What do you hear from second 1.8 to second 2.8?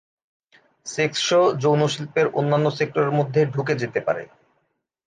শিল্পের অন্যান্য